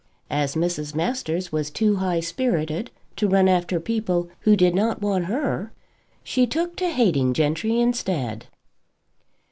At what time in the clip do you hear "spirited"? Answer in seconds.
2.21-2.89